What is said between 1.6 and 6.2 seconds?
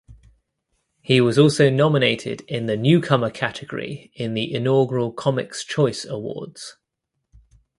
nominated in the Newcomer category in the inaugural Comics Choice